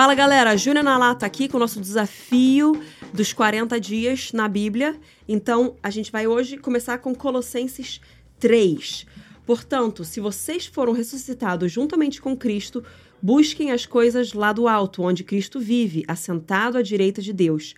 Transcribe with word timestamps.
Fala 0.00 0.14
galera, 0.14 0.56
Júlia 0.56 0.82
Nalá 0.82 1.10
aqui 1.10 1.46
com 1.46 1.58
o 1.58 1.60
nosso 1.60 1.78
desafio 1.78 2.82
dos 3.12 3.34
40 3.34 3.78
dias 3.78 4.32
na 4.32 4.48
Bíblia. 4.48 4.98
Então, 5.28 5.76
a 5.82 5.90
gente 5.90 6.10
vai 6.10 6.26
hoje 6.26 6.56
começar 6.56 6.96
com 6.96 7.14
Colossenses 7.14 8.00
3. 8.38 9.04
Portanto, 9.44 10.02
se 10.02 10.18
vocês 10.18 10.64
foram 10.64 10.94
ressuscitados 10.94 11.70
juntamente 11.70 12.18
com 12.22 12.34
Cristo, 12.34 12.82
busquem 13.20 13.72
as 13.72 13.84
coisas 13.84 14.32
lá 14.32 14.54
do 14.54 14.66
alto, 14.66 15.02
onde 15.02 15.22
Cristo 15.22 15.60
vive, 15.60 16.02
assentado 16.08 16.78
à 16.78 16.82
direita 16.82 17.20
de 17.20 17.34
Deus. 17.34 17.74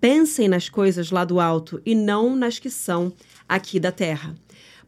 Pensem 0.00 0.46
nas 0.46 0.68
coisas 0.68 1.10
lá 1.10 1.24
do 1.24 1.40
alto 1.40 1.82
e 1.84 1.92
não 1.92 2.36
nas 2.36 2.60
que 2.60 2.70
são 2.70 3.12
aqui 3.48 3.80
da 3.80 3.90
terra. 3.90 4.32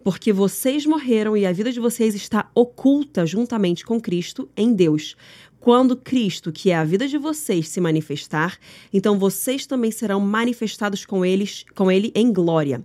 Porque 0.05 0.33
vocês 0.33 0.87
morreram 0.87 1.37
e 1.37 1.45
a 1.45 1.51
vida 1.51 1.73
de 1.73 1.81
vocês 1.81 2.15
está 2.15 2.49
oculta 2.55 3.27
juntamente 3.27 3.85
com 3.85 4.01
Cristo 4.01 4.49
em 4.57 4.73
Deus. 4.73 5.17
Quando 5.61 5.97
Cristo, 5.97 6.53
que 6.53 6.71
é 6.71 6.77
a 6.77 6.85
vida 6.85 7.09
de 7.09 7.19
vocês, 7.19 7.69
se 7.69 7.81
manifestar, 7.81 8.59
então 8.93 9.19
vocês 9.19 9.67
também 9.67 9.91
serão 9.91 10.21
manifestados 10.21 11.05
com 11.05 11.25
eles, 11.25 11.65
com 11.75 11.91
ele 11.91 12.13
em 12.15 12.33
glória. 12.33 12.85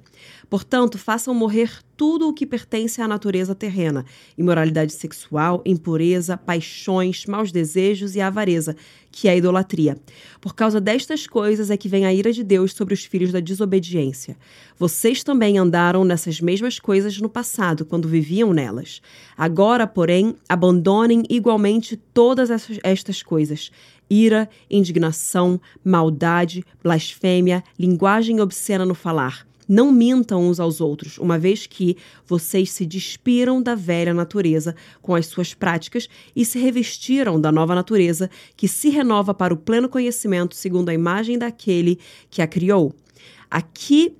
Portanto, 0.50 0.98
façam 0.98 1.34
morrer 1.34 1.72
tudo 1.96 2.28
o 2.28 2.34
que 2.34 2.46
pertence 2.46 3.02
à 3.02 3.08
natureza 3.08 3.56
terrena: 3.56 4.04
imoralidade 4.38 4.92
sexual, 4.92 5.62
impureza, 5.66 6.36
paixões, 6.36 7.26
maus 7.26 7.54
desejos 7.54 8.16
e 8.16 8.22
avareza, 8.22 8.76
que 9.12 9.28
é 9.28 9.32
a 9.32 9.36
idolatria. 9.38 9.98
Por 10.42 10.54
causa 10.54 10.82
destas 10.82 11.28
coisas 11.28 11.70
é 11.70 11.78
que 11.78 11.88
vem 11.88 12.06
a 12.06 12.14
ira 12.14 12.34
de 12.34 12.44
Deus 12.44 12.74
sobre 12.74 12.94
os 12.94 13.06
filhos 13.06 13.32
da 13.32 13.40
desobediência. 13.40 14.36
Vocês 14.78 15.24
também 15.24 15.58
andaram 15.58 16.04
nessas 16.04 16.42
mesmas 16.42 16.80
coisas 16.80 17.18
no 17.20 17.30
passado, 17.30 17.86
quando 17.86 18.10
viviam 18.10 18.52
nelas. 18.52 19.02
Agora, 19.38 19.88
porém, 19.88 20.36
abandonem 20.50 21.24
igualmente 21.30 21.96
todas 21.96 22.52
estas 22.84 23.24
coisas: 23.24 23.72
ira, 24.10 24.50
indignação, 24.70 25.60
maldade, 25.84 26.64
blasfêmia, 26.84 27.64
linguagem 27.78 28.40
obscena 28.42 28.86
no 28.86 28.96
falar 28.96 29.46
não 29.72 29.90
mintam 29.90 30.50
uns 30.50 30.60
aos 30.60 30.82
outros, 30.82 31.18
uma 31.18 31.40
vez 31.40 31.66
que 31.66 31.96
vocês 32.28 32.72
se 32.72 32.86
despiram 32.86 33.64
da 33.64 33.74
velha 33.74 34.14
natureza 34.14 34.76
com 35.02 35.16
as 35.16 35.28
suas 35.28 35.54
práticas 35.54 36.10
e 36.36 36.44
se 36.44 36.60
revestiram 36.60 37.40
da 37.40 37.54
nova 37.54 37.74
natureza 37.74 38.30
que 38.58 38.68
se 38.68 38.90
renova 38.90 39.34
para 39.34 39.54
o 39.54 39.58
pleno 39.58 39.88
conhecimento 39.88 40.56
segundo 40.56 40.90
a 40.90 40.94
imagem 40.94 41.38
daquele 41.38 41.98
que 42.30 42.42
a 42.42 42.48
criou. 42.48 42.94
Aqui 43.50 44.18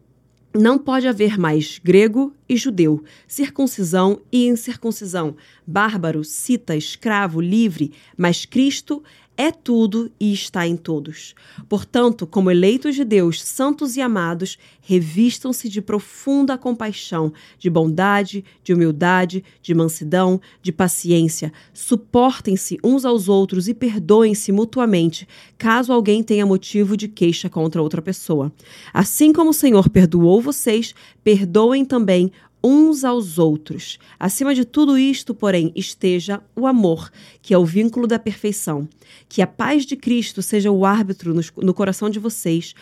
não 0.54 0.78
pode 0.78 1.08
haver 1.08 1.38
mais 1.38 1.80
grego 1.80 2.34
e 2.48 2.58
judeu, 2.58 3.04
circuncisão 3.28 4.22
e 4.32 4.48
incircuncisão, 4.48 5.36
bárbaro, 5.66 6.24
cita, 6.24 6.76
escravo, 6.76 7.40
livre, 7.40 7.94
mas 8.18 8.46
Cristo 8.46 9.02
é 9.42 9.52
tudo 9.52 10.12
e 10.20 10.32
está 10.32 10.68
em 10.68 10.78
todos. 10.78 11.34
Portanto, 11.68 12.28
como 12.28 12.52
eleitos 12.52 12.94
de 12.94 13.04
Deus, 13.04 13.42
santos 13.42 13.98
e 13.98 14.02
amados, 14.02 14.56
revistam-se 14.82 15.68
de 15.68 15.82
profunda 15.82 16.60
compaixão, 16.60 17.34
de 17.58 17.68
bondade, 17.68 18.46
de 18.64 18.72
humildade, 18.72 19.44
de 19.60 19.74
mansidão, 19.74 20.40
de 20.62 20.72
paciência. 20.72 21.52
Suportem-se 21.74 22.78
uns 22.84 23.04
aos 23.04 23.28
outros 23.28 23.68
e 23.68 23.74
perdoem-se 23.74 24.52
mutuamente, 24.52 25.28
caso 25.58 25.92
alguém 25.92 26.22
tenha 26.22 26.46
motivo 26.46 26.96
de 26.96 27.08
queixa 27.08 27.50
contra 27.50 27.82
outra 27.82 28.00
pessoa. 28.00 28.52
Assim 28.94 29.34
como 29.34 29.50
o 29.50 29.56
Senhor 29.56 29.90
perdoou 29.90 30.40
vocês, 30.40 30.94
perdoem 31.24 31.84
também 31.84 32.32
uns 32.64 33.04
aos 33.04 33.38
outros. 33.38 33.98
Acima 34.20 34.54
de 34.54 34.66
tudo 34.66 34.98
isto, 34.98 35.34
porém, 35.34 35.72
esteja 35.76 36.42
o 36.56 36.68
amor, 36.68 37.12
que 37.42 37.54
é 37.54 37.58
o 37.58 37.66
vínculo 37.66 38.08
da 38.08 38.20
perfeição. 38.20 38.88
Que 39.28 39.42
a 39.42 39.48
paz 39.48 39.86
de 39.86 39.96
Cristo 39.96 40.42
seja 40.42 40.72
o 40.72 40.86
árbitro 40.86 41.34
no, 41.58 41.74
coração 41.74 42.10
de 42.10 42.20
vocês, 42.20 42.74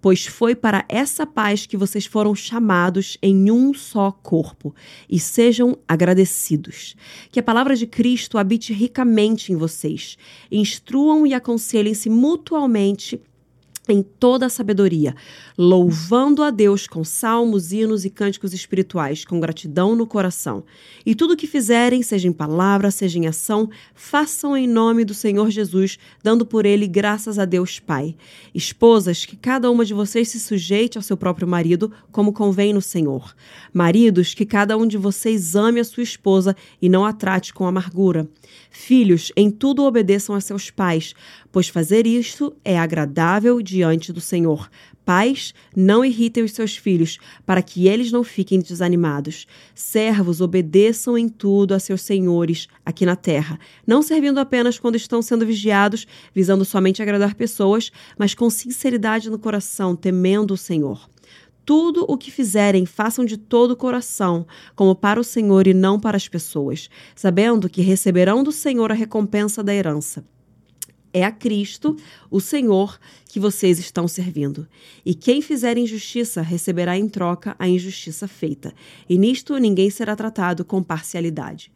pois 0.00 0.26
foi 0.26 0.54
para 0.54 0.84
essa 0.88 1.26
paz 1.26 1.66
que 1.66 1.76
vocês 1.76 2.06
foram 2.06 2.34
chamados 2.34 3.18
em 3.22 3.50
um 3.50 3.74
só 3.74 4.10
corpo, 4.10 4.74
e 5.08 5.18
sejam 5.18 5.76
agradecidos. 5.86 6.94
Que 7.30 7.40
a 7.40 7.42
palavra 7.42 7.74
de 7.74 7.86
Cristo 7.86 8.38
habite 8.38 8.72
ricamente 8.72 9.52
em 9.52 9.56
vocês. 9.56 10.16
Instruam 10.50 11.26
e 11.26 11.34
aconselhem-se 11.34 12.08
mutualmente 12.08 13.20
em 13.92 14.02
toda 14.02 14.46
a 14.46 14.48
sabedoria, 14.48 15.14
louvando 15.56 16.42
a 16.42 16.50
Deus 16.50 16.86
com 16.86 17.02
salmos, 17.02 17.72
hinos 17.72 18.04
e 18.04 18.10
cânticos 18.10 18.52
espirituais, 18.52 19.24
com 19.24 19.40
gratidão 19.40 19.96
no 19.96 20.06
coração. 20.06 20.64
E 21.04 21.14
tudo 21.14 21.34
o 21.34 21.36
que 21.36 21.46
fizerem, 21.46 22.02
seja 22.02 22.28
em 22.28 22.32
palavra, 22.32 22.90
seja 22.90 23.18
em 23.18 23.26
ação, 23.26 23.68
façam 23.94 24.56
em 24.56 24.66
nome 24.66 25.04
do 25.04 25.14
Senhor 25.14 25.50
Jesus, 25.50 25.98
dando 26.22 26.44
por 26.44 26.66
ele 26.66 26.86
graças 26.86 27.38
a 27.38 27.44
Deus 27.44 27.78
Pai. 27.80 28.14
Esposas, 28.54 29.24
que 29.24 29.36
cada 29.36 29.70
uma 29.70 29.84
de 29.84 29.94
vocês 29.94 30.28
se 30.28 30.38
sujeite 30.38 30.98
ao 30.98 31.02
seu 31.02 31.16
próprio 31.16 31.48
marido, 31.48 31.92
como 32.12 32.32
convém 32.32 32.72
no 32.72 32.82
Senhor. 32.82 33.34
Maridos, 33.72 34.34
que 34.34 34.46
cada 34.46 34.76
um 34.76 34.86
de 34.86 34.96
vocês 34.96 35.54
ame 35.54 35.80
a 35.80 35.84
sua 35.84 36.02
esposa 36.02 36.54
e 36.80 36.88
não 36.88 37.04
a 37.04 37.12
trate 37.12 37.52
com 37.54 37.66
amargura. 37.66 38.28
Filhos, 38.70 39.32
em 39.36 39.50
tudo 39.50 39.84
obedeçam 39.84 40.34
a 40.34 40.40
seus 40.40 40.70
pais, 40.70 41.14
pois 41.50 41.68
fazer 41.68 42.06
isto 42.06 42.54
é 42.64 42.78
agradável 42.78 43.60
diante 43.62 44.12
do 44.12 44.20
Senhor. 44.20 44.68
Pais, 45.04 45.54
não 45.74 46.04
irritem 46.04 46.44
os 46.44 46.52
seus 46.52 46.76
filhos, 46.76 47.18
para 47.46 47.62
que 47.62 47.88
eles 47.88 48.12
não 48.12 48.22
fiquem 48.22 48.60
desanimados. 48.60 49.46
Servos, 49.74 50.42
obedeçam 50.42 51.16
em 51.16 51.30
tudo 51.30 51.72
a 51.72 51.78
seus 51.78 52.02
senhores 52.02 52.68
aqui 52.84 53.06
na 53.06 53.16
terra, 53.16 53.58
não 53.86 54.02
servindo 54.02 54.38
apenas 54.38 54.78
quando 54.78 54.96
estão 54.96 55.22
sendo 55.22 55.46
vigiados, 55.46 56.06
visando 56.34 56.62
somente 56.62 57.00
agradar 57.00 57.34
pessoas, 57.34 57.90
mas 58.18 58.34
com 58.34 58.50
sinceridade 58.50 59.30
no 59.30 59.38
coração, 59.38 59.96
temendo 59.96 60.52
o 60.52 60.58
Senhor. 60.58 61.08
Tudo 61.64 62.04
o 62.06 62.18
que 62.18 62.30
fizerem, 62.30 62.84
façam 62.84 63.24
de 63.24 63.38
todo 63.38 63.70
o 63.70 63.76
coração, 63.76 64.46
como 64.76 64.94
para 64.94 65.18
o 65.18 65.24
Senhor 65.24 65.66
e 65.66 65.72
não 65.72 65.98
para 65.98 66.18
as 66.18 66.28
pessoas, 66.28 66.90
sabendo 67.16 67.68
que 67.68 67.80
receberão 67.80 68.42
do 68.42 68.52
Senhor 68.52 68.90
a 68.92 68.94
recompensa 68.94 69.62
da 69.62 69.74
herança. 69.74 70.22
É 71.18 71.24
a 71.24 71.32
Cristo, 71.32 71.96
o 72.30 72.40
Senhor, 72.40 72.96
que 73.28 73.40
vocês 73.40 73.80
estão 73.80 74.06
servindo. 74.06 74.68
E 75.04 75.16
quem 75.16 75.42
fizer 75.42 75.76
injustiça 75.76 76.40
receberá 76.42 76.96
em 76.96 77.08
troca 77.08 77.56
a 77.58 77.68
injustiça 77.68 78.28
feita. 78.28 78.72
E 79.08 79.18
nisto 79.18 79.58
ninguém 79.58 79.90
será 79.90 80.14
tratado 80.14 80.64
com 80.64 80.80
parcialidade. 80.80 81.72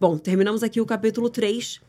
Bom, 0.00 0.18
terminamos 0.18 0.64
aqui 0.64 0.80
o 0.80 0.84
capítulo 0.84 1.30
3. 1.30 1.80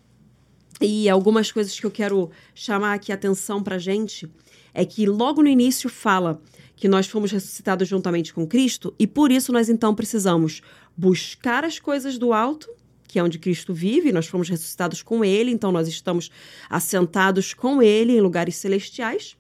E 0.80 1.10
algumas 1.10 1.52
coisas 1.52 1.80
que 1.80 1.86
eu 1.88 1.90
quero 1.90 2.30
chamar 2.54 2.94
aqui 2.94 3.12
a 3.12 3.16
atenção 3.16 3.64
para 3.64 3.80
gente 3.80 4.30
é 4.72 4.86
que 4.86 5.08
logo 5.08 5.42
no 5.42 5.50
início 5.50 5.90
fala 5.90 6.40
que 6.76 6.88
nós 6.88 7.08
fomos 7.08 7.32
ressuscitados 7.32 7.88
juntamente 7.88 8.32
com 8.32 8.46
Cristo 8.46 8.94
e 9.00 9.08
por 9.08 9.32
isso 9.32 9.52
nós 9.52 9.68
então 9.68 9.96
precisamos 9.96 10.62
buscar 10.96 11.64
as 11.64 11.80
coisas 11.80 12.20
do 12.20 12.34
alto, 12.34 12.70
que 13.14 13.20
é 13.20 13.24
onde 13.24 13.38
Cristo 13.38 13.76
vive, 13.76 14.12
nós 14.12 14.26
fomos 14.26 14.50
ressuscitados 14.50 15.04
com 15.04 15.24
Ele, 15.24 15.52
então 15.52 15.72
nós 15.72 15.88
estamos 15.88 16.32
assentados 16.68 17.54
com 17.54 17.80
Ele 17.80 18.14
em 18.14 18.20
lugares 18.20 18.56
celestiais. 18.56 19.38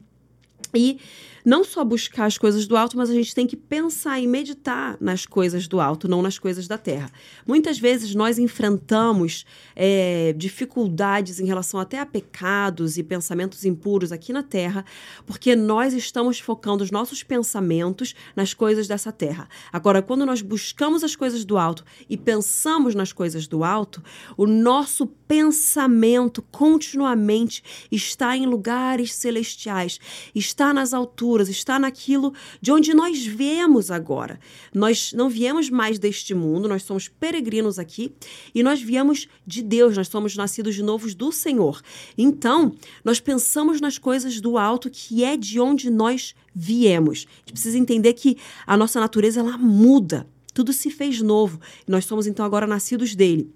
E 0.75 0.99
não 1.45 1.63
só 1.63 1.83
buscar 1.83 2.25
as 2.25 2.37
coisas 2.37 2.65
do 2.65 2.77
alto, 2.77 2.95
mas 2.95 3.09
a 3.09 3.13
gente 3.13 3.35
tem 3.35 3.45
que 3.45 3.55
pensar 3.55 4.19
e 4.19 4.27
meditar 4.27 4.97
nas 4.99 5.25
coisas 5.25 5.67
do 5.67 5.79
alto, 5.79 6.07
não 6.07 6.21
nas 6.21 6.39
coisas 6.39 6.67
da 6.67 6.77
terra. 6.77 7.11
Muitas 7.45 7.77
vezes 7.77 8.15
nós 8.15 8.39
enfrentamos 8.39 9.45
é, 9.75 10.33
dificuldades 10.37 11.39
em 11.39 11.45
relação 11.45 11.79
até 11.79 11.99
a 11.99 12.05
pecados 12.05 12.97
e 12.97 13.03
pensamentos 13.03 13.65
impuros 13.65 14.11
aqui 14.11 14.31
na 14.31 14.43
terra, 14.43 14.85
porque 15.25 15.55
nós 15.55 15.93
estamos 15.93 16.39
focando 16.39 16.83
os 16.83 16.91
nossos 16.91 17.23
pensamentos 17.23 18.15
nas 18.35 18.53
coisas 18.53 18.87
dessa 18.87 19.11
terra. 19.11 19.49
Agora, 19.71 20.01
quando 20.01 20.25
nós 20.25 20.41
buscamos 20.41 21.03
as 21.03 21.15
coisas 21.15 21.43
do 21.43 21.57
alto 21.57 21.83
e 22.09 22.15
pensamos 22.15 22.95
nas 22.95 23.11
coisas 23.11 23.47
do 23.47 23.63
alto, 23.63 24.01
o 24.37 24.45
nosso 24.45 25.07
pensamento 25.27 26.41
continuamente 26.51 27.63
está 27.91 28.37
em 28.37 28.45
lugares 28.45 29.13
celestiais, 29.13 29.99
está 30.33 30.73
nas 30.73 30.93
alturas 30.93 31.32
está 31.41 31.79
naquilo 31.79 32.33
de 32.61 32.71
onde 32.71 32.93
nós 32.93 33.25
viemos 33.25 33.91
agora. 33.91 34.39
Nós 34.73 35.13
não 35.13 35.29
viemos 35.29 35.69
mais 35.69 35.99
deste 35.99 36.33
mundo, 36.33 36.67
nós 36.67 36.83
somos 36.83 37.07
peregrinos 37.07 37.79
aqui 37.79 38.13
e 38.53 38.61
nós 38.63 38.81
viemos 38.81 39.27
de 39.45 39.61
Deus, 39.61 39.97
nós 39.97 40.07
somos 40.07 40.35
nascidos 40.35 40.75
de 40.75 40.83
novos 40.83 41.15
do 41.15 41.31
Senhor. 41.31 41.81
Então, 42.17 42.75
nós 43.03 43.19
pensamos 43.19 43.81
nas 43.81 43.97
coisas 43.97 44.39
do 44.39 44.57
alto, 44.57 44.89
que 44.89 45.23
é 45.23 45.35
de 45.37 45.59
onde 45.59 45.89
nós 45.89 46.35
viemos. 46.53 47.25
A 47.27 47.39
gente 47.39 47.53
precisa 47.53 47.77
entender 47.77 48.13
que 48.13 48.37
a 48.65 48.77
nossa 48.77 48.99
natureza 48.99 49.39
ela 49.39 49.57
muda, 49.57 50.27
tudo 50.53 50.71
se 50.71 50.91
fez 50.91 51.21
novo. 51.21 51.59
Nós 51.87 52.05
somos 52.05 52.27
então 52.27 52.45
agora 52.45 52.67
nascidos 52.67 53.15
dele. 53.15 53.51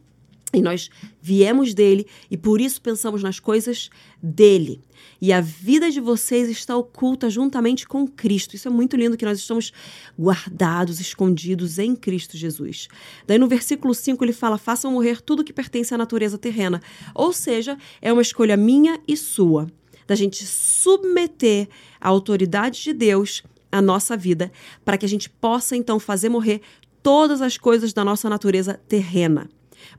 E 0.53 0.61
nós 0.61 0.89
viemos 1.21 1.73
dele 1.73 2.07
e 2.31 2.37
por 2.37 2.61
isso 2.61 2.81
pensamos 2.81 3.21
nas 3.21 3.39
coisas 3.39 3.89
dele. 4.23 4.81
E 5.19 5.33
a 5.33 5.41
vida 5.41 5.91
de 5.91 5.99
vocês 5.99 6.49
está 6.49 6.75
oculta 6.75 7.29
juntamente 7.29 7.85
com 7.87 8.07
Cristo. 8.07 8.55
Isso 8.55 8.67
é 8.67 8.71
muito 8.71 8.95
lindo 8.95 9.17
que 9.17 9.25
nós 9.25 9.39
estamos 9.39 9.73
guardados, 10.17 10.99
escondidos 10.99 11.79
em 11.79 11.95
Cristo 11.95 12.37
Jesus. 12.37 12.87
Daí 13.25 13.37
no 13.37 13.47
versículo 13.47 13.93
5 13.93 14.23
ele 14.23 14.31
fala: 14.31 14.57
"Façam 14.57 14.91
morrer 14.91 15.21
tudo 15.21 15.43
que 15.43 15.51
pertence 15.51 15.93
à 15.93 15.97
natureza 15.97 16.37
terrena". 16.37 16.81
Ou 17.13 17.33
seja, 17.33 17.77
é 18.01 18.13
uma 18.13 18.21
escolha 18.21 18.55
minha 18.55 18.99
e 19.07 19.17
sua, 19.17 19.67
da 20.07 20.15
gente 20.15 20.45
submeter 20.45 21.67
a 21.99 22.07
autoridade 22.07 22.81
de 22.81 22.93
Deus 22.93 23.43
à 23.69 23.81
nossa 23.81 24.15
vida, 24.15 24.49
para 24.85 24.97
que 24.97 25.05
a 25.05 25.09
gente 25.09 25.29
possa 25.29 25.75
então 25.75 25.99
fazer 25.99 26.29
morrer 26.29 26.61
todas 27.03 27.41
as 27.41 27.57
coisas 27.57 27.91
da 27.91 28.03
nossa 28.05 28.29
natureza 28.29 28.79
terrena. 28.87 29.49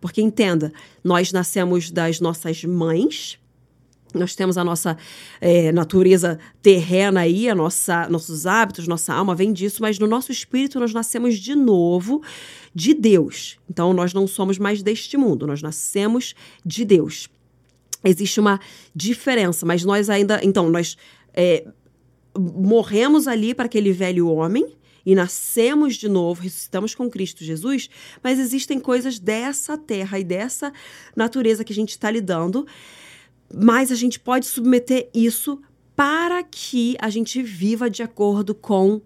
Porque 0.01 0.21
entenda, 0.21 0.73
nós 1.03 1.33
nascemos 1.33 1.91
das 1.91 2.21
nossas 2.21 2.65
mães, 2.65 3.39
nós 4.15 4.35
temos 4.35 4.57
a 4.57 4.65
nossa 4.65 4.97
é, 5.41 5.71
natureza 5.71 6.39
terrena 6.63 7.21
aí, 7.21 7.49
a 7.49 7.55
nossa, 7.55 8.09
nossos 8.09 8.47
hábitos, 8.47 8.89
nossa 8.89 9.13
alma 9.13 9.35
vem 9.35 9.53
disso, 9.53 9.83
mas 9.83 9.99
no 9.99 10.07
nosso 10.07 10.33
espírito 10.33 10.81
nós 10.81 10.95
nascemos 10.95 11.37
de 11.37 11.55
novo 11.55 12.23
de 12.75 12.95
Deus. 12.95 13.59
Então 13.69 13.93
nós 13.93 14.15
não 14.15 14.27
somos 14.27 14.59
mais 14.59 14.83
deste 14.83 15.17
mundo, 15.17 15.47
nós 15.47 15.61
nascemos 15.61 16.35
de 16.65 16.85
Deus. 16.85 17.29
Existe 18.05 18.39
uma 18.39 18.61
diferença, 18.95 19.67
mas 19.67 19.85
nós 19.85 20.09
ainda. 20.09 20.41
Então, 20.43 20.71
nós 20.71 20.97
é, 21.35 21.67
morremos 22.37 23.27
ali 23.27 23.55
para 23.55 23.67
aquele 23.67 23.93
velho 23.93 24.29
homem, 24.29 24.67
e 25.05 25.15
nascemos 25.15 25.97
de 25.97 26.09
novo, 26.09 26.43
ressuscitamos 26.43 26.95
com 26.95 27.11
Cristo 27.11 27.45
Jesus, 27.45 27.89
mas 28.23 28.39
existem 28.39 28.79
coisas 28.79 29.19
dessa 29.19 29.77
terra 29.77 30.19
e 30.19 30.25
dessa 30.25 30.73
natureza 31.17 31.65
que 31.65 31.73
a 31.73 31.77
gente 31.77 31.91
está 31.91 32.11
lidando, 32.11 32.67
mas 33.55 33.91
a 33.91 33.95
gente 33.95 34.21
pode 34.21 34.47
submeter 34.47 35.09
isso 35.15 35.61
para 35.97 36.43
que 36.43 36.97
a 37.00 37.11
gente 37.11 37.43
viva 37.43 37.91
de 37.91 38.03
acordo 38.03 38.55
com 38.55 39.00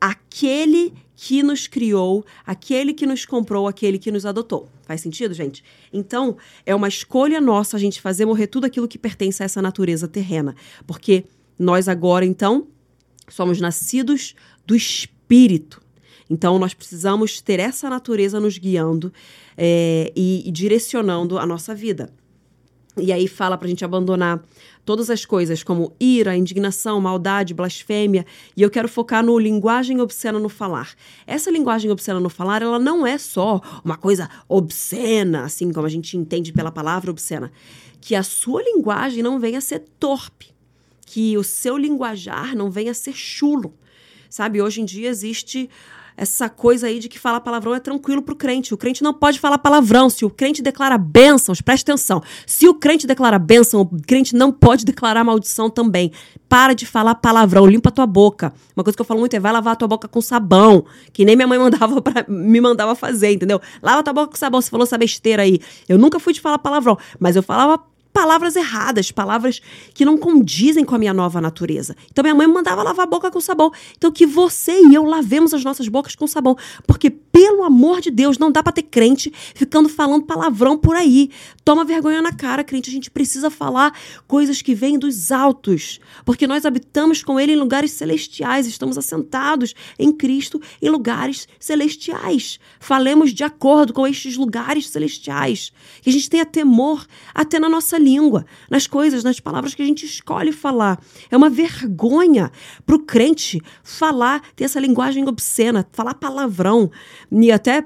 aquele 0.00 0.92
que 1.14 1.40
nos 1.40 1.68
criou, 1.68 2.24
aquele 2.44 2.92
que 2.92 3.06
nos 3.06 3.24
comprou, 3.24 3.68
aquele 3.68 3.98
que 3.98 4.10
nos 4.10 4.26
adotou. 4.26 4.68
Faz 4.82 5.00
sentido, 5.00 5.32
gente? 5.32 5.62
Então, 5.92 6.36
é 6.66 6.74
uma 6.74 6.88
escolha 6.88 7.40
nossa 7.40 7.76
a 7.76 7.80
gente 7.80 8.00
fazer 8.00 8.26
morrer 8.26 8.48
tudo 8.48 8.66
aquilo 8.66 8.88
que 8.88 8.98
pertence 8.98 9.40
a 9.40 9.46
essa 9.46 9.62
natureza 9.62 10.08
terrena. 10.08 10.56
Porque 10.84 11.24
nós 11.56 11.88
agora, 11.88 12.24
então, 12.24 12.66
somos 13.28 13.60
nascidos 13.60 14.34
do 14.66 14.74
Espírito. 14.74 15.80
Então, 16.28 16.58
nós 16.58 16.72
precisamos 16.72 17.40
ter 17.40 17.60
essa 17.60 17.90
natureza 17.90 18.40
nos 18.40 18.56
guiando 18.56 19.12
é, 19.56 20.10
e, 20.16 20.48
e, 20.48 20.50
direcionando 20.50 21.38
a 21.38 21.44
nossa 21.44 21.74
vida. 21.74 22.10
E 22.96 23.10
aí 23.10 23.26
fala 23.26 23.56
para 23.56 23.66
a 23.66 23.68
gente 23.68 23.84
abandonar 23.84 24.42
todas 24.84 25.08
as 25.08 25.24
coisas 25.24 25.62
como 25.62 25.94
ira, 25.98 26.36
indignação, 26.36 27.00
maldade, 27.00 27.54
blasfêmia. 27.54 28.26
E 28.56 28.62
eu 28.62 28.70
quero 28.70 28.88
focar 28.88 29.24
no 29.24 29.38
linguagem 29.38 30.00
obscena 30.00 30.38
no 30.38 30.48
falar. 30.48 30.94
Essa 31.26 31.50
linguagem 31.50 31.90
obscena 31.90 32.20
no 32.20 32.28
falar, 32.28 32.62
ela 32.62 32.78
não 32.78 33.06
é 33.06 33.16
só 33.16 33.60
uma 33.82 33.96
coisa 33.96 34.28
obscena, 34.48 35.44
assim 35.44 35.72
como 35.72 35.86
a 35.86 35.90
gente 35.90 36.16
entende 36.16 36.52
pela 36.52 36.70
palavra 36.70 37.10
obscena. 37.10 37.50
Que 38.00 38.14
a 38.14 38.22
sua 38.22 38.62
linguagem 38.62 39.22
não 39.22 39.38
venha 39.38 39.58
a 39.58 39.62
ser 39.62 39.80
torpe. 39.98 40.52
Que 41.06 41.36
o 41.38 41.44
seu 41.44 41.76
linguajar 41.76 42.54
não 42.54 42.70
venha 42.70 42.90
a 42.90 42.94
ser 42.94 43.14
chulo 43.14 43.74
Sabe, 44.32 44.62
hoje 44.62 44.80
em 44.80 44.86
dia 44.86 45.10
existe 45.10 45.68
essa 46.16 46.48
coisa 46.48 46.86
aí 46.86 46.98
de 46.98 47.06
que 47.06 47.18
falar 47.18 47.40
palavrão 47.40 47.74
é 47.74 47.80
tranquilo 47.80 48.22
pro 48.22 48.34
crente. 48.34 48.72
O 48.72 48.78
crente 48.78 49.02
não 49.02 49.12
pode 49.12 49.38
falar 49.38 49.58
palavrão. 49.58 50.08
Se 50.08 50.24
o 50.24 50.30
crente 50.30 50.62
declara 50.62 50.96
bênçãos, 50.96 51.60
preste 51.60 51.82
atenção. 51.82 52.22
Se 52.46 52.66
o 52.66 52.72
crente 52.72 53.06
declara 53.06 53.38
bênção, 53.38 53.82
o 53.82 54.02
crente 54.06 54.34
não 54.34 54.50
pode 54.50 54.86
declarar 54.88 55.22
maldição 55.22 55.68
também. 55.68 56.10
Para 56.48 56.72
de 56.72 56.86
falar 56.86 57.14
palavrão, 57.16 57.66
limpa 57.66 57.90
a 57.90 57.92
tua 57.92 58.06
boca. 58.06 58.54
Uma 58.74 58.82
coisa 58.82 58.96
que 58.96 59.02
eu 59.02 59.04
falo 59.04 59.20
muito 59.20 59.34
é 59.34 59.38
vai 59.40 59.52
lavar 59.52 59.76
tua 59.76 59.86
boca 59.86 60.08
com 60.08 60.22
sabão, 60.22 60.86
que 61.12 61.26
nem 61.26 61.36
minha 61.36 61.46
mãe 61.46 61.58
mandava 61.60 62.00
pra, 62.00 62.24
me 62.26 62.58
mandava 62.58 62.94
fazer, 62.94 63.32
entendeu? 63.32 63.60
Lava 63.82 64.02
tua 64.02 64.14
boca 64.14 64.28
com 64.28 64.36
sabão. 64.38 64.62
Você 64.62 64.70
falou 64.70 64.84
essa 64.84 64.96
besteira 64.96 65.42
aí. 65.42 65.60
Eu 65.86 65.98
nunca 65.98 66.18
fui 66.18 66.32
de 66.32 66.40
falar 66.40 66.58
palavrão, 66.58 66.96
mas 67.20 67.36
eu 67.36 67.42
falava 67.42 67.91
palavras 68.12 68.56
erradas, 68.56 69.10
palavras 69.10 69.60
que 69.94 70.04
não 70.04 70.18
condizem 70.18 70.84
com 70.84 70.94
a 70.94 70.98
minha 70.98 71.14
nova 71.14 71.40
natureza. 71.40 71.96
Então 72.10 72.22
minha 72.22 72.34
mãe 72.34 72.46
me 72.46 72.52
mandava 72.52 72.82
lavar 72.82 73.06
a 73.06 73.08
boca 73.08 73.30
com 73.30 73.40
sabão. 73.40 73.72
Então 73.96 74.12
que 74.12 74.26
você 74.26 74.80
e 74.82 74.94
eu 74.94 75.04
lavemos 75.04 75.54
as 75.54 75.64
nossas 75.64 75.88
bocas 75.88 76.14
com 76.14 76.26
sabão, 76.26 76.56
porque 76.86 77.10
pelo 77.10 77.64
amor 77.64 78.00
de 78.00 78.10
Deus, 78.10 78.38
não 78.38 78.52
dá 78.52 78.62
para 78.62 78.72
ter 78.72 78.82
crente 78.82 79.32
ficando 79.54 79.88
falando 79.88 80.26
palavrão 80.26 80.76
por 80.76 80.94
aí. 80.94 81.30
Toma 81.64 81.84
vergonha 81.84 82.20
na 82.20 82.32
cara, 82.32 82.62
crente, 82.62 82.90
a 82.90 82.92
gente 82.92 83.10
precisa 83.10 83.50
falar 83.50 83.98
coisas 84.26 84.60
que 84.60 84.74
vêm 84.74 84.98
dos 84.98 85.32
altos, 85.32 85.98
porque 86.24 86.46
nós 86.46 86.66
habitamos 86.66 87.22
com 87.22 87.40
ele 87.40 87.52
em 87.52 87.56
lugares 87.56 87.92
celestiais, 87.92 88.66
estamos 88.66 88.98
assentados 88.98 89.74
em 89.98 90.12
Cristo 90.12 90.60
em 90.80 90.90
lugares 90.90 91.48
celestiais. 91.58 92.60
Falemos 92.78 93.32
de 93.32 93.44
acordo 93.44 93.92
com 93.92 94.06
estes 94.06 94.36
lugares 94.36 94.88
celestiais. 94.88 95.72
Que 96.02 96.10
a 96.10 96.12
gente 96.12 96.28
tenha 96.28 96.44
temor 96.44 97.06
até 97.34 97.58
na 97.58 97.68
nossa 97.68 97.98
língua, 98.02 98.44
nas 98.70 98.86
coisas, 98.86 99.24
nas 99.24 99.40
palavras 99.40 99.74
que 99.74 99.82
a 99.82 99.86
gente 99.86 100.04
escolhe 100.04 100.52
falar. 100.52 101.00
É 101.30 101.36
uma 101.36 101.48
vergonha 101.48 102.50
para 102.84 102.96
o 102.96 103.00
crente 103.00 103.60
falar, 103.82 104.42
ter 104.54 104.64
essa 104.64 104.80
linguagem 104.80 105.26
obscena, 105.28 105.86
falar 105.92 106.14
palavrão. 106.14 106.90
E 107.30 107.50
até 107.52 107.84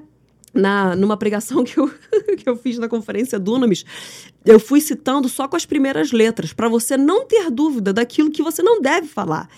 na, 0.57 0.97
numa 0.97 1.17
pregação 1.17 1.63
que 1.63 1.79
eu, 1.79 1.89
que 2.37 2.49
eu 2.49 2.57
fiz 2.57 2.79
na 2.79 2.89
conferência 2.89 3.39
Dunamis, 3.39 3.85
eu 4.45 4.59
fui 4.59 4.81
citando 4.81 5.29
só 5.29 5.47
com 5.47 5.57
as 5.57 5.67
primeiras 5.67 6.13
letras, 6.13 6.53
para 6.53 6.69
você 6.69 6.97
não 6.97 7.27
ter 7.27 7.51
dúvida 7.51 7.93
daquilo 7.93 8.31
que 8.31 8.43
você 8.43 8.63
não 8.63 8.81
deve 8.81 9.07
falar. 9.07 9.49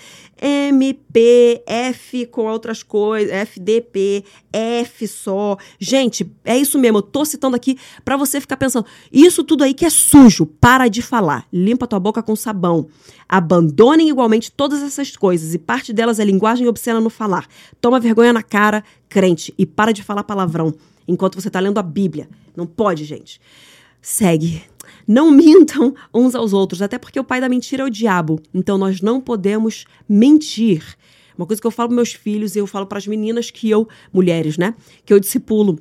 M, 0.41 0.95
P, 1.13 1.63
F 1.67 2.27
com 2.27 2.47
outras 2.47 2.83
coisas, 2.83 3.33
FDP, 3.33 4.25
F 4.53 5.09
só. 5.09 5.57
Gente, 5.79 6.31
é 6.45 6.57
isso 6.57 6.79
mesmo, 6.79 6.99
eu 6.99 7.03
tô 7.03 7.25
citando 7.25 7.57
aqui 7.57 7.79
para 8.05 8.17
você 8.17 8.41
ficar 8.41 8.57
pensando, 8.57 8.87
isso 9.13 9.45
tudo 9.45 9.65
aí 9.65 9.75
que 9.75 9.85
é 9.85 9.91
sujo, 9.91 10.47
para 10.47 10.89
de 10.89 11.03
falar. 11.03 11.47
Limpa 11.53 11.87
tua 11.87 12.01
boca 12.01 12.23
com 12.23 12.37
sabão. 12.37 12.89
Abandonem 13.29 14.09
igualmente 14.09 14.51
todas 14.51 14.83
essas 14.83 15.15
coisas 15.17 15.55
e 15.55 15.59
parte 15.59 15.93
delas 15.93 16.19
é 16.19 16.25
linguagem 16.25 16.67
obscena 16.67 17.01
no 17.01 17.11
falar. 17.11 17.47
Toma 17.81 18.01
vergonha 18.01 18.33
na 18.33 18.43
cara, 18.43 18.83
crente, 19.09 19.53
e 19.59 19.67
para 19.67 19.93
de 19.93 20.03
falar 20.03 20.25
palavrão 20.25 20.75
enquanto 21.07 21.41
você 21.41 21.51
tá 21.51 21.59
lendo 21.59 21.79
a 21.79 21.83
Bíblia. 21.83 22.29
Não 22.57 22.67
pode, 22.67 23.05
gente. 23.05 23.41
Segue. 24.01 24.63
Não 25.07 25.31
mintam 25.33 25.95
uns 26.13 26.35
aos 26.35 26.53
outros, 26.53 26.83
até 26.83 26.99
porque 26.99 27.19
o 27.19 27.25
pai 27.25 27.41
da 27.41 27.49
mentira 27.49 27.83
é 27.83 27.87
o 27.87 27.91
diabo. 27.91 28.41
Então 28.53 28.79
nós 28.79 29.01
não 29.01 29.21
podemos 29.21 29.85
mentir. 30.09 30.97
Uma 31.37 31.47
coisa 31.47 31.61
que 31.61 31.67
eu 31.67 31.71
falo 31.71 31.91
para 31.91 31.97
meus 31.97 32.13
filhos 32.13 32.57
e 32.57 32.59
eu 32.59 32.67
falo 32.67 32.87
para 32.87 32.99
as 32.99 33.07
meninas 33.07 33.51
que 33.51 33.71
eu, 33.71 33.89
mulheres, 34.13 34.59
né, 34.59 34.75
que 35.05 35.13
eu 35.15 35.21
discipulo, 35.21 35.79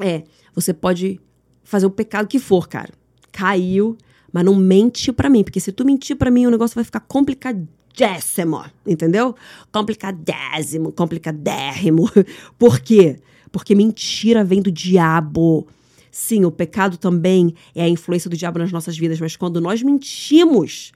é: 0.00 0.24
você 0.54 0.74
pode 0.74 1.20
fazer 1.62 1.86
o 1.86 1.90
pecado 1.90 2.26
que 2.26 2.38
for, 2.38 2.68
cara. 2.68 2.92
Caiu, 3.30 3.96
mas 4.32 4.44
não 4.44 4.54
mente 4.54 5.12
para 5.12 5.28
mim, 5.28 5.44
porque 5.44 5.60
se 5.60 5.70
tu 5.70 5.84
mentir 5.84 6.16
para 6.16 6.30
mim, 6.30 6.46
o 6.46 6.50
negócio 6.50 6.74
vai 6.74 6.82
ficar 6.82 7.00
complicadíssimo, 7.00 8.64
entendeu? 8.86 9.34
Complicadésimo, 9.70 10.92
complicadérrimo. 10.92 12.10
Por 12.58 12.80
quê? 12.80 13.20
Porque 13.52 13.74
mentira 13.74 14.42
vem 14.42 14.60
do 14.60 14.70
diabo. 14.72 15.66
Sim, 16.10 16.44
o 16.44 16.50
pecado 16.50 16.96
também 16.96 17.54
é 17.74 17.82
a 17.82 17.88
influência 17.88 18.28
do 18.28 18.36
diabo 18.36 18.58
nas 18.58 18.72
nossas 18.72 18.96
vidas, 18.96 19.20
mas 19.20 19.36
quando 19.36 19.60
nós 19.60 19.82
mentimos, 19.82 20.92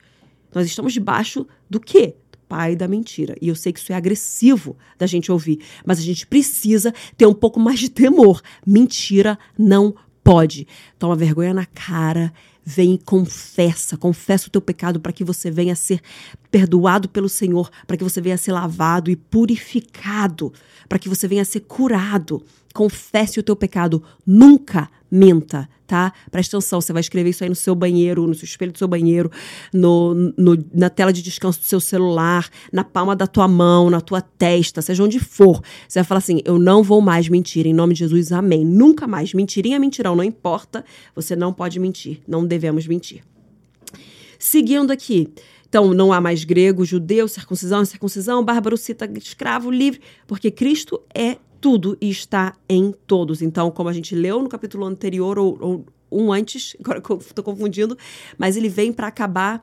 nós 0.55 0.67
estamos 0.67 0.93
debaixo 0.93 1.47
do 1.69 1.81
quê? 1.81 2.17
Do 2.31 2.39
pai 2.49 2.77
da 2.77 2.89
mentira. 2.89 3.37
E 3.41 3.49
eu 3.49 3.55
sei 3.55 3.73
que 3.73 3.81
isso 3.81 3.93
é 3.93 3.97
agressivo 3.97 4.77
da 4.99 5.07
gente 5.07 5.31
ouvir, 5.33 5.61
mas 5.85 5.99
a 5.99 6.03
gente 6.03 6.27
precisa 6.27 6.93
ter 7.17 7.27
um 7.27 7.35
pouco 7.35 7.59
mais 7.61 7.79
de 7.79 7.91
temor. 7.91 8.41
Mentira 8.67 9.39
não 9.59 9.95
pode. 10.23 10.67
Toma 10.99 11.17
vergonha 11.17 11.55
na 11.55 11.67
cara 11.67 12.33
vem 12.65 12.95
e 12.95 12.99
confessa, 12.99 13.97
confessa 13.97 14.49
o 14.49 14.51
teu 14.51 14.61
pecado 14.61 15.01
para 15.01 15.13
que 15.13 15.25
você 15.25 15.51
venha 15.51 15.73
a 15.73 15.77
ser 15.77 16.01
perdoado 16.51 17.09
pelo 17.09 17.29
Senhor, 17.29 17.71
para 17.87 17.97
que 17.97 18.05
você 18.05 18.21
venha 18.21 18.37
a 18.37 18.39
ser 18.39 18.53
lavado 18.53 19.11
e 19.11 19.17
purificado, 19.17 20.53
para 20.89 20.99
que 20.99 21.09
você 21.09 21.27
venha 21.27 21.43
a 21.43 21.47
ser 21.47 21.61
curado. 21.61 22.45
Confesse 22.73 23.39
o 23.39 23.43
teu 23.43 23.55
pecado, 23.55 24.03
nunca 24.27 24.89
minta, 25.13 25.69
tá? 25.87 26.11
Presta 26.31 26.57
atenção, 26.57 26.81
você 26.81 26.91
vai 26.91 27.01
escrever 27.01 27.29
isso 27.29 27.45
aí 27.45 27.51
no 27.51 27.55
seu 27.55 27.75
banheiro, 27.75 28.27
no 28.27 28.35
seu 28.35 28.47
espelho 28.47 28.73
do 28.73 28.79
seu 28.79 28.89
banheiro, 28.89 29.31
no, 29.75 30.15
no, 30.15 30.65
na 30.73 30.89
tela 30.89 31.13
de 31.13 31.21
descanso 31.21 31.61
do 31.61 31.67
seu 31.67 31.79
celular, 31.81 32.49
na 32.73 32.83
palma 32.83 33.15
da 33.15 33.27
tua 33.27 33.47
mão, 33.47 33.91
na 33.91 34.01
tua 34.01 34.23
testa, 34.23 34.81
seja 34.81 35.05
onde 35.05 35.21
for. 35.21 35.61
Você 35.87 35.99
vai 35.99 36.05
falar 36.05 36.19
assim: 36.19 36.41
eu 36.47 36.59
não 36.59 36.83
vou 36.83 37.03
mais 37.03 37.29
mentir, 37.29 37.67
em 37.67 37.75
nome 37.75 37.93
de 37.93 37.99
Jesus, 37.99 38.33
amém. 38.33 38.65
Nunca 38.65 39.07
mais. 39.07 39.35
Mentirinha, 39.35 39.79
mentirão, 39.79 40.17
não 40.17 40.25
importa, 40.25 40.83
você 41.15 41.37
não 41.37 41.53
pode 41.53 41.79
mentir, 41.79 42.23
não 42.27 42.47
devemos 42.47 42.87
mentir. 42.87 43.23
Seguindo 44.39 44.91
aqui. 44.91 45.29
Então, 45.69 45.95
não 45.95 46.13
há 46.13 46.21
mais 46.21 46.45
grego, 46.45 46.85
judeu, 46.85 47.27
circuncisão, 47.27 47.83
circuncisão, 47.85 48.45
bárbaro, 48.45 48.77
cita, 48.77 49.11
escravo, 49.17 49.71
livre, 49.71 50.03
porque 50.27 50.51
Cristo 50.51 51.01
é 51.15 51.39
tudo 51.63 51.97
e 52.01 52.11
está 52.11 52.55
em 52.69 52.93
todos. 53.07 53.41
Então, 53.41 53.71
como 53.71 53.89
a 53.89 53.93
gente 53.93 54.17
leu 54.17 54.43
no 54.43 54.49
capítulo 54.49 54.85
anterior, 54.85 55.39
ou, 55.39 55.57
ou 55.61 55.87
um 56.11 56.33
antes, 56.33 56.77
agora 56.83 56.99
estou 56.99 57.45
confundindo, 57.45 57.97
mas 58.37 58.57
ele 58.57 58.69
vem 58.69 58.93
para 58.93 59.07
acabar 59.07 59.63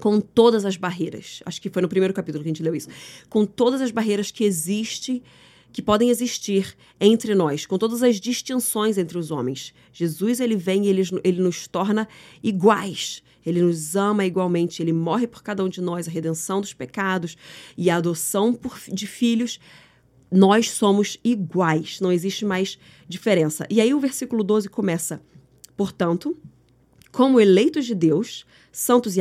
com 0.00 0.18
todas 0.18 0.64
as 0.64 0.76
barreiras. 0.76 1.42
Acho 1.44 1.60
que 1.60 1.68
foi 1.68 1.82
no 1.82 1.88
primeiro 1.88 2.14
capítulo 2.14 2.42
que 2.42 2.48
a 2.48 2.52
gente 2.52 2.62
leu 2.62 2.74
isso. 2.74 2.88
Com 3.28 3.44
todas 3.44 3.82
as 3.82 3.90
barreiras 3.90 4.30
que 4.30 4.42
existem 4.42 5.22
que 5.72 5.82
podem 5.82 6.10
existir 6.10 6.74
entre 7.00 7.32
nós, 7.32 7.64
com 7.64 7.78
todas 7.78 8.02
as 8.02 8.18
distinções 8.18 8.98
entre 8.98 9.16
os 9.16 9.30
homens. 9.30 9.72
Jesus, 9.92 10.40
ele 10.40 10.56
vem 10.56 10.86
e 10.86 10.88
ele, 10.88 11.02
ele 11.22 11.40
nos 11.40 11.68
torna 11.68 12.08
iguais. 12.42 13.22
Ele 13.46 13.62
nos 13.62 13.94
ama 13.94 14.26
igualmente, 14.26 14.82
ele 14.82 14.92
morre 14.92 15.28
por 15.28 15.42
cada 15.42 15.62
um 15.62 15.68
de 15.68 15.80
nós, 15.80 16.08
a 16.08 16.10
redenção 16.10 16.60
dos 16.60 16.74
pecados 16.74 17.36
e 17.76 17.88
a 17.88 17.96
adoção 17.96 18.52
por, 18.52 18.78
de 18.88 19.06
filhos. 19.06 19.60
Nós 20.30 20.70
somos 20.70 21.18
iguais, 21.24 22.00
não 22.00 22.12
existe 22.12 22.44
mais 22.44 22.78
diferença. 23.08 23.66
E 23.68 23.80
aí 23.80 23.92
o 23.92 24.00
versículo 24.00 24.44
12 24.44 24.68
começa: 24.68 25.20
Portanto, 25.76 26.36
como 27.10 27.40
eleitos 27.40 27.86
de 27.86 27.94
Deus, 27.94 28.46
santos 28.70 29.16
e, 29.16 29.20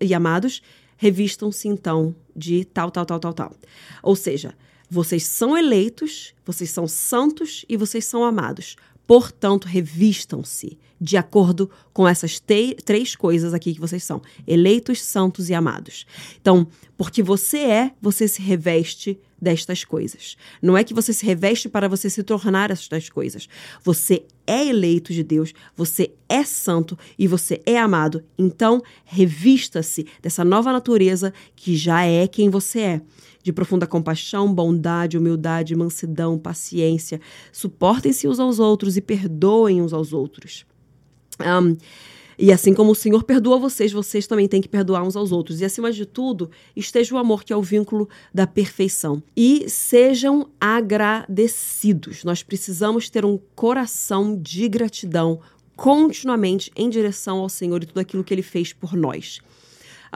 e 0.00 0.14
amados, 0.14 0.62
revistam-se 0.96 1.68
então 1.68 2.14
de 2.34 2.64
tal, 2.64 2.90
tal, 2.90 3.04
tal, 3.04 3.20
tal, 3.20 3.34
tal. 3.34 3.56
Ou 4.02 4.16
seja, 4.16 4.54
vocês 4.88 5.24
são 5.24 5.56
eleitos, 5.56 6.34
vocês 6.44 6.70
são 6.70 6.86
santos 6.86 7.64
e 7.68 7.76
vocês 7.76 8.04
são 8.04 8.24
amados. 8.24 8.76
Portanto, 9.06 9.66
revistam-se 9.66 10.78
de 11.00 11.16
acordo 11.16 11.70
com 11.92 12.08
essas 12.08 12.40
três 12.84 13.14
coisas 13.14 13.54
aqui 13.54 13.74
que 13.74 13.80
vocês 13.80 14.02
são: 14.02 14.22
eleitos, 14.46 15.02
santos 15.02 15.48
e 15.48 15.54
amados. 15.54 16.06
Então, 16.40 16.66
porque 16.96 17.22
você 17.22 17.58
é, 17.58 17.92
você 18.00 18.26
se 18.26 18.40
reveste 18.40 19.20
destas 19.40 19.84
coisas. 19.84 20.36
Não 20.62 20.76
é 20.76 20.82
que 20.82 20.94
você 20.94 21.12
se 21.12 21.24
reveste 21.24 21.68
para 21.68 21.88
você 21.88 22.08
se 22.08 22.22
tornar 22.22 22.70
estas 22.70 23.08
coisas. 23.08 23.48
Você 23.82 24.24
é 24.46 24.66
eleito 24.66 25.12
de 25.12 25.22
Deus, 25.22 25.52
você 25.76 26.12
é 26.28 26.44
santo 26.44 26.98
e 27.18 27.26
você 27.26 27.60
é 27.66 27.78
amado. 27.78 28.24
Então, 28.38 28.82
revista-se 29.04 30.06
dessa 30.22 30.44
nova 30.44 30.72
natureza 30.72 31.32
que 31.54 31.76
já 31.76 32.04
é 32.04 32.26
quem 32.26 32.48
você 32.48 32.80
é. 32.80 33.00
De 33.42 33.52
profunda 33.52 33.86
compaixão, 33.86 34.52
bondade, 34.52 35.16
humildade, 35.16 35.76
mansidão, 35.76 36.36
paciência. 36.36 37.20
Suportem-se 37.52 38.26
uns 38.26 38.40
aos 38.40 38.58
outros 38.58 38.96
e 38.96 39.00
perdoem 39.00 39.80
uns 39.80 39.92
aos 39.92 40.12
outros. 40.12 40.66
Um, 41.40 41.76
e 42.38 42.52
assim 42.52 42.74
como 42.74 42.92
o 42.92 42.94
Senhor 42.94 43.24
perdoa 43.24 43.58
vocês, 43.58 43.92
vocês 43.92 44.26
também 44.26 44.46
têm 44.46 44.60
que 44.60 44.68
perdoar 44.68 45.02
uns 45.02 45.16
aos 45.16 45.32
outros. 45.32 45.60
E 45.60 45.64
acima 45.64 45.90
de 45.90 46.04
tudo, 46.04 46.50
esteja 46.74 47.14
o 47.14 47.18
amor, 47.18 47.44
que 47.44 47.52
é 47.52 47.56
o 47.56 47.62
vínculo 47.62 48.08
da 48.32 48.46
perfeição. 48.46 49.22
E 49.36 49.68
sejam 49.68 50.48
agradecidos. 50.60 52.24
Nós 52.24 52.42
precisamos 52.42 53.08
ter 53.08 53.24
um 53.24 53.38
coração 53.54 54.36
de 54.36 54.68
gratidão 54.68 55.40
continuamente 55.74 56.70
em 56.74 56.88
direção 56.88 57.38
ao 57.38 57.48
Senhor 57.48 57.82
e 57.82 57.86
tudo 57.86 58.00
aquilo 58.00 58.24
que 58.24 58.32
ele 58.32 58.42
fez 58.42 58.72
por 58.72 58.94
nós. 58.94 59.40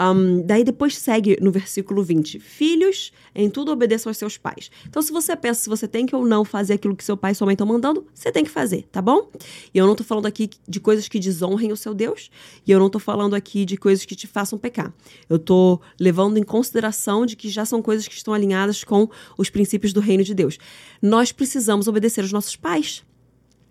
Um, 0.01 0.41
daí 0.47 0.65
depois 0.65 0.97
segue 0.97 1.37
no 1.43 1.53
versículo 1.53 2.03
20: 2.03 2.41
Filhos, 2.41 3.13
em 3.35 3.51
tudo 3.51 3.71
obedeçam 3.71 4.09
aos 4.09 4.17
seus 4.17 4.39
pais. 4.39 4.71
Então, 4.89 5.03
se 5.03 5.13
você 5.13 5.37
pensa 5.37 5.61
se 5.61 5.69
você 5.69 5.87
tem 5.87 6.07
que 6.07 6.17
ou 6.17 6.25
não 6.25 6.43
fazer 6.43 6.75
aquilo 6.75 6.97
que 6.97 7.05
seu 7.05 7.19
pai 7.19 7.33
e 7.33 7.35
sua 7.35 7.45
mãe 7.45 7.53
estão 7.53 7.67
mandando, 7.67 8.07
você 8.15 8.33
tem 8.33 8.43
que 8.43 8.51
fazer, 8.51 8.89
tá 8.91 9.03
bom? 9.03 9.29
E 9.75 9.77
eu 9.77 9.87
não 9.87 9.95
tô 9.95 10.03
falando 10.03 10.25
aqui 10.25 10.49
de 10.67 10.81
coisas 10.81 11.07
que 11.07 11.19
desonrem 11.19 11.71
o 11.71 11.77
seu 11.77 11.93
Deus, 11.93 12.31
e 12.67 12.71
eu 12.71 12.79
não 12.79 12.89
tô 12.89 12.99
falando 12.99 13.35
aqui 13.35 13.67
de 13.67 13.77
coisas 13.77 14.07
que 14.07 14.17
te 14.17 14.27
façam 14.27 14.59
pecar. 14.59 14.91
Eu 15.29 15.39
tô 15.39 15.79
levando 15.99 16.39
em 16.39 16.43
consideração 16.43 17.27
de 17.27 17.37
que 17.37 17.51
já 17.51 17.67
são 17.67 17.83
coisas 17.83 18.09
que 18.09 18.15
estão 18.15 18.33
alinhadas 18.33 18.83
com 18.83 19.07
os 19.37 19.51
princípios 19.51 19.93
do 19.93 20.01
reino 20.01 20.25
de 20.25 20.35
Deus. 20.35 20.59
Nós 21.03 21.31
precisamos 21.31 21.89
obedecer 21.89 22.23
aos 22.23 22.33
nossos 22.33 22.57
pais. 22.57 23.05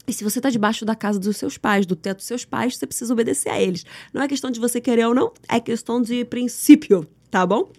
E 0.09 0.13
se 0.13 0.23
você 0.23 0.39
está 0.39 0.49
debaixo 0.49 0.83
da 0.85 0.95
casa 0.95 1.19
dos 1.19 1.37
seus 1.37 1.55
pais, 1.55 1.85
do 1.85 1.95
teto 1.95 2.17
dos 2.17 2.25
seus 2.25 2.43
pais, 2.43 2.75
você 2.75 2.87
precisa 2.87 3.13
obedecer 3.13 3.49
a 3.49 3.61
eles. 3.61 3.85
Não 4.11 4.23
é 4.23 4.27
questão 4.27 4.49
de 4.49 4.59
você 4.59 4.81
querer 4.81 5.05
ou 5.05 5.13
não, 5.13 5.31
é 5.47 5.59
questão 5.59 6.01
de 6.01 6.25
princípio, 6.25 7.07
tá 7.29 7.45
bom? 7.45 7.71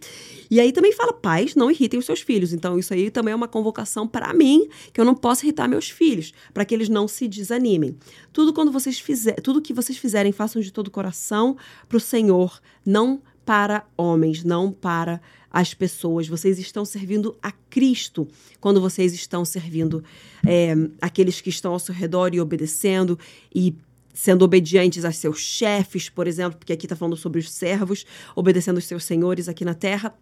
E 0.48 0.60
aí 0.60 0.70
também 0.70 0.92
fala, 0.92 1.12
pais, 1.12 1.56
não 1.56 1.72
irritem 1.72 1.98
os 1.98 2.06
seus 2.06 2.20
filhos. 2.20 2.52
Então, 2.52 2.78
isso 2.78 2.94
aí 2.94 3.10
também 3.10 3.32
é 3.32 3.34
uma 3.34 3.48
convocação 3.48 4.06
para 4.06 4.32
mim, 4.32 4.68
que 4.92 5.00
eu 5.00 5.04
não 5.04 5.16
posso 5.16 5.44
irritar 5.44 5.66
meus 5.66 5.90
filhos, 5.90 6.32
para 6.54 6.64
que 6.64 6.72
eles 6.72 6.88
não 6.88 7.08
se 7.08 7.26
desanimem. 7.26 7.98
Tudo 8.32 8.52
quando 8.52 8.70
vocês 8.70 9.00
fizer, 9.00 9.34
tudo 9.40 9.60
que 9.60 9.74
vocês 9.74 9.98
fizerem, 9.98 10.30
façam 10.30 10.62
de 10.62 10.72
todo 10.72 10.86
o 10.86 10.92
coração 10.92 11.56
para 11.88 11.96
o 11.96 12.00
Senhor, 12.00 12.60
não 12.86 13.20
para 13.44 13.84
homens, 13.96 14.44
não 14.44 14.70
para 14.70 15.20
as 15.50 15.74
pessoas. 15.74 16.28
Vocês 16.28 16.58
estão 16.58 16.84
servindo 16.84 17.36
a 17.42 17.50
Cristo 17.50 18.28
quando 18.60 18.80
vocês 18.80 19.12
estão 19.12 19.44
servindo 19.44 20.02
é, 20.46 20.74
aqueles 21.00 21.40
que 21.40 21.50
estão 21.50 21.72
ao 21.72 21.78
seu 21.78 21.94
redor 21.94 22.34
e 22.34 22.40
obedecendo 22.40 23.18
e 23.54 23.74
sendo 24.14 24.44
obedientes 24.44 25.04
a 25.04 25.12
seus 25.12 25.40
chefes, 25.40 26.08
por 26.08 26.26
exemplo, 26.26 26.58
porque 26.58 26.72
aqui 26.72 26.86
está 26.86 26.96
falando 26.96 27.16
sobre 27.16 27.40
os 27.40 27.50
servos, 27.50 28.04
obedecendo 28.34 28.78
os 28.78 28.84
seus 28.84 29.04
senhores 29.04 29.48
aqui 29.48 29.64
na 29.64 29.74
terra. 29.74 30.14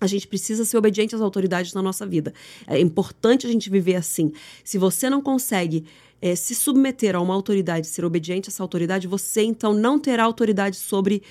A 0.00 0.06
gente 0.06 0.28
precisa 0.28 0.64
ser 0.64 0.76
obediente 0.76 1.14
às 1.14 1.20
autoridades 1.20 1.72
na 1.72 1.82
nossa 1.82 2.06
vida. 2.06 2.32
É 2.66 2.78
importante 2.78 3.46
a 3.46 3.50
gente 3.50 3.68
viver 3.68 3.96
assim. 3.96 4.32
Se 4.62 4.78
você 4.78 5.10
não 5.10 5.20
consegue 5.20 5.84
é, 6.22 6.36
se 6.36 6.54
submeter 6.54 7.16
a 7.16 7.20
uma 7.20 7.34
autoridade, 7.34 7.86
ser 7.86 8.04
obediente 8.04 8.48
a 8.48 8.50
essa 8.50 8.62
autoridade, 8.62 9.08
você 9.08 9.42
então 9.42 9.72
não 9.72 9.98
terá 9.98 10.24
autoridade 10.24 10.76
sobre 10.76 11.22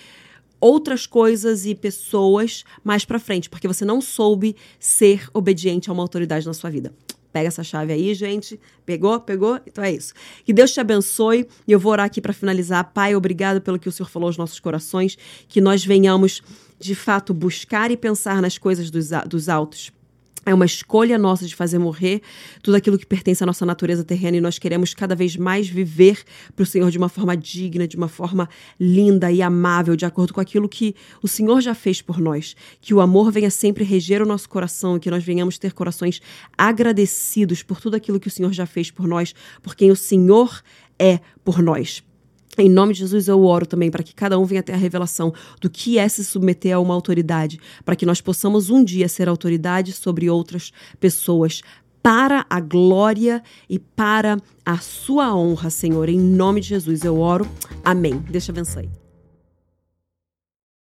outras 0.60 1.06
coisas 1.06 1.66
e 1.66 1.76
pessoas 1.76 2.64
mais 2.84 3.06
para 3.06 3.20
frente, 3.20 3.50
porque 3.50 3.68
você 3.68 3.86
não 3.86 4.02
soube 4.02 4.56
ser 4.80 5.30
obediente 5.34 5.90
a 5.90 5.94
uma 5.94 6.04
autoridade 6.04 6.46
na 6.46 6.54
sua 6.54 6.70
vida. 6.70 6.94
Pega 7.32 7.50
essa 7.50 7.64
chave 7.64 7.94
aí, 7.94 8.14
gente. 8.16 8.60
Pegou? 8.86 9.20
Pegou? 9.20 9.60
Então 9.68 9.84
é 9.84 9.92
isso. 9.92 10.14
Que 10.44 10.52
Deus 10.52 10.72
te 10.72 10.80
abençoe. 10.80 11.48
E 11.68 11.72
eu 11.72 11.80
vou 11.80 11.92
orar 11.92 12.06
aqui 12.06 12.20
para 12.20 12.34
finalizar. 12.34 12.92
Pai, 12.94 13.16
obrigado 13.16 13.62
pelo 13.62 13.78
que 13.78 13.88
o 13.88 13.92
Senhor 13.92 14.10
falou 14.10 14.28
aos 14.28 14.38
nossos 14.38 14.60
corações. 14.60 15.18
Que 15.48 15.62
nós 15.62 15.86
venhamos, 15.86 16.42
de 16.80 16.96
fato, 16.96 17.34
buscar 17.36 17.92
e 17.92 17.98
pensar 17.98 18.42
nas 18.42 18.58
coisas 18.58 18.90
dos, 18.90 19.10
dos 19.28 19.50
altos 19.50 19.92
é 20.48 20.54
uma 20.54 20.66
escolha 20.66 21.18
nossa 21.18 21.46
de 21.46 21.54
fazer 21.54 21.78
morrer 21.78 22.22
tudo 22.64 22.76
aquilo 22.76 22.98
que 22.98 23.06
pertence 23.06 23.44
à 23.44 23.46
nossa 23.46 23.66
natureza 23.66 24.02
terrena 24.02 24.38
e 24.38 24.42
nós 24.42 24.58
queremos 24.58 24.94
cada 24.94 25.14
vez 25.14 25.36
mais 25.36 25.68
viver 25.68 26.24
para 26.56 26.64
o 26.64 26.66
Senhor 26.66 26.90
de 26.90 26.98
uma 26.98 27.10
forma 27.10 27.36
digna, 27.36 27.86
de 27.86 27.98
uma 27.98 28.08
forma 28.08 28.48
linda 28.80 29.30
e 29.30 29.42
amável, 29.42 29.96
de 29.98 30.06
acordo 30.06 30.34
com 30.34 30.40
aquilo 30.40 30.70
que 30.70 30.96
o 31.22 31.28
Senhor 31.28 31.60
já 31.60 31.76
fez 31.76 32.02
por 32.02 32.20
nós. 32.20 32.56
Que 32.80 32.94
o 32.94 33.02
amor 33.02 33.30
venha 33.30 33.50
sempre 33.50 33.84
reger 33.84 34.22
o 34.22 34.26
nosso 34.26 34.48
coração 34.48 34.96
e 34.96 35.00
que 35.02 35.12
nós 35.12 35.24
venhamos 35.24 35.58
ter 35.58 35.74
corações 35.74 36.22
agradecidos 36.58 37.62
por 37.62 37.82
tudo 37.82 37.96
aquilo 37.96 38.20
que 38.20 38.30
o 38.30 38.32
Senhor 38.32 38.54
já 38.54 38.66
fez 38.66 38.90
por 38.90 39.06
nós, 39.06 39.36
por 39.62 39.76
quem 39.76 39.92
o 39.92 39.98
Senhor 39.98 40.62
é 40.98 41.20
por 41.44 41.62
nós. 41.62 42.02
Em 42.58 42.70
nome 42.70 42.94
de 42.94 43.00
Jesus, 43.00 43.28
eu 43.28 43.44
oro 43.44 43.66
também 43.66 43.92
para 43.92 44.04
que 44.04 44.16
cada 44.16 44.38
um 44.40 44.46
venha 44.46 44.64
ter 44.64 44.74
a 44.74 44.78
revelação 44.78 45.34
do 45.62 45.70
que 45.70 46.00
é 46.00 46.08
se 46.08 46.24
submeter 46.24 46.76
a 46.76 46.80
uma 46.80 46.94
autoridade, 46.94 47.60
para 47.86 47.96
que 47.96 48.06
nós 48.06 48.20
possamos 48.20 48.70
um 48.70 48.84
dia 48.84 49.08
ser 49.08 49.30
autoridade 49.30 49.94
sobre 49.94 50.30
outras 50.30 50.72
pessoas, 51.00 51.62
para 52.02 52.46
a 52.50 52.60
glória 52.60 53.44
e 53.70 53.78
para 53.78 54.38
a 54.66 54.78
sua 54.78 55.36
honra, 55.36 55.70
Senhor. 55.70 56.08
Em 56.08 56.20
nome 56.20 56.62
de 56.62 56.70
Jesus, 56.70 57.04
eu 57.04 57.20
oro. 57.20 57.46
Amém. 57.84 58.18
Deixa 58.30 58.52
abençoe. 58.52 59.07